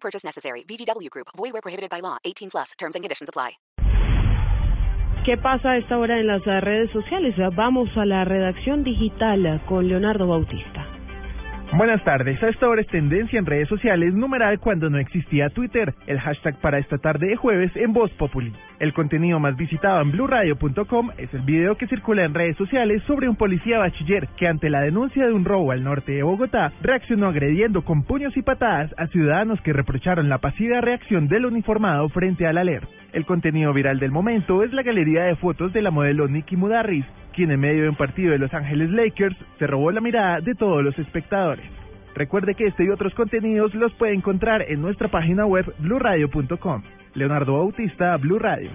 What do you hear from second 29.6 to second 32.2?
que reprocharon la pasiva reacción del uniformado